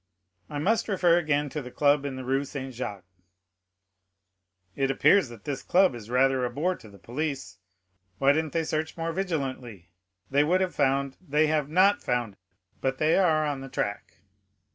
[0.49, 3.05] "I must refer again to the club in the Rue Saint Jacques."
[4.75, 7.59] "It appears that this club is rather a bore to the police.
[8.17, 9.91] Why didn't they search more vigilantly?
[10.31, 12.35] they would have found——" "They have not found;
[12.81, 14.15] but they are on the track."